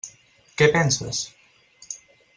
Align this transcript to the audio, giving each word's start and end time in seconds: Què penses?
Què 0.61 0.69
penses? 0.77 1.21